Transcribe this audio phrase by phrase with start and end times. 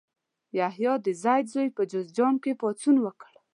[0.59, 3.31] یحیی د زید زوی په جوزجان کې پاڅون وکړ.